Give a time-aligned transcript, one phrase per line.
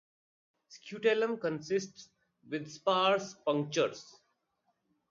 [0.67, 2.09] Scutellum consists
[2.49, 4.03] with sparse punctures.